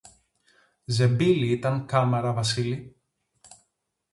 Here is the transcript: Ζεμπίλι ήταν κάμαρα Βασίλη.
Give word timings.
Ζεμπίλι 0.85 1.51
ήταν 1.51 1.85
κάμαρα 1.85 2.33
Βασίλη. 2.33 2.95